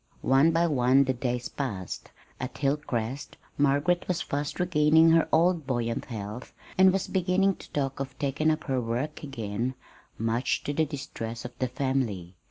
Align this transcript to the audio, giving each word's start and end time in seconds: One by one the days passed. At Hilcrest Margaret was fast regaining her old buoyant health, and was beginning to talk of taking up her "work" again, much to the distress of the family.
One 0.25 0.49
by 0.49 0.65
one 0.65 1.03
the 1.03 1.13
days 1.13 1.47
passed. 1.47 2.09
At 2.39 2.55
Hilcrest 2.57 3.37
Margaret 3.55 4.07
was 4.07 4.19
fast 4.19 4.59
regaining 4.59 5.11
her 5.11 5.29
old 5.31 5.67
buoyant 5.67 6.05
health, 6.05 6.53
and 6.75 6.91
was 6.91 7.07
beginning 7.07 7.57
to 7.57 7.69
talk 7.69 7.99
of 7.99 8.17
taking 8.17 8.49
up 8.49 8.63
her 8.63 8.81
"work" 8.81 9.21
again, 9.21 9.75
much 10.17 10.63
to 10.63 10.73
the 10.73 10.85
distress 10.85 11.45
of 11.45 11.51
the 11.59 11.67
family. 11.67 12.33